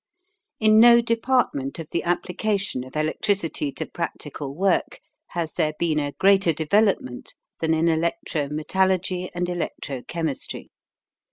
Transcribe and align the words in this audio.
In 0.59 0.79
no 0.79 0.99
department 0.99 1.77
of 1.77 1.87
the 1.91 2.01
application 2.01 2.83
of 2.83 2.95
electricity 2.95 3.71
to 3.73 3.85
practical 3.85 4.55
work 4.55 4.99
has 5.27 5.53
there 5.53 5.73
been 5.77 5.99
a 5.99 6.13
greater 6.13 6.53
development 6.53 7.35
than 7.59 7.75
in 7.75 7.87
electro 7.87 8.47
metallurgy 8.49 9.29
and 9.35 9.47
electro 9.47 10.01
chemistry. 10.01 10.71